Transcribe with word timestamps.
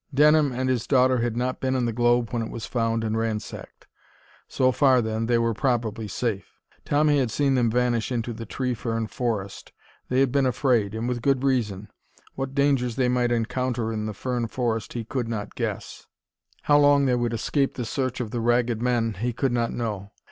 Denham 0.11 0.51
and 0.51 0.67
his 0.67 0.87
daughter 0.87 1.19
had 1.19 1.37
not 1.37 1.59
been 1.59 1.75
in 1.75 1.85
the 1.85 1.93
globe 1.93 2.33
when 2.33 2.41
it 2.41 2.49
was 2.49 2.65
found 2.65 3.03
and 3.03 3.15
ransacked. 3.15 3.85
So 4.47 4.71
far, 4.71 4.99
then, 4.99 5.27
they 5.27 5.37
were 5.37 5.53
probably 5.53 6.07
safe. 6.07 6.55
Tommy 6.83 7.19
had 7.19 7.29
seen 7.29 7.53
them 7.53 7.69
vanish 7.69 8.11
into 8.11 8.33
the 8.33 8.47
tree 8.47 8.73
fern 8.73 9.05
forest. 9.05 9.71
They 10.09 10.19
had 10.21 10.31
been 10.31 10.47
afraid, 10.47 10.95
and 10.95 11.07
with 11.07 11.21
good 11.21 11.43
reason. 11.43 11.87
What 12.33 12.55
dangers 12.55 12.95
they 12.95 13.09
might 13.09 13.31
encounter 13.31 13.93
in 13.93 14.07
the 14.07 14.15
fern 14.15 14.47
forest 14.47 14.93
he 14.93 15.03
could 15.05 15.27
not 15.27 15.53
guess. 15.53 16.07
How 16.63 16.79
long 16.79 17.05
they 17.05 17.13
would 17.13 17.31
escape 17.31 17.75
the 17.75 17.85
search 17.85 18.19
of 18.19 18.31
the 18.31 18.41
Ragged 18.41 18.81
Men, 18.81 19.13
he 19.19 19.33
could 19.33 19.51
not 19.51 19.71
know. 19.71 20.09